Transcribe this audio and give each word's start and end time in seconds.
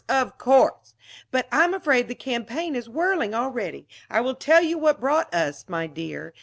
Of 0.09 0.39
course! 0.39 0.95
But 1.29 1.47
I'm 1.51 1.75
afraid 1.75 2.07
the 2.07 2.15
campaign 2.15 2.75
is 2.75 2.89
whirling 2.89 3.35
already. 3.35 3.87
I 4.09 4.19
will 4.21 4.33
tell 4.33 4.63
you 4.63 4.79
what 4.79 4.99
brought 4.99 5.31
us, 5.31 5.65
my 5.69 5.85
dear. 5.85 6.33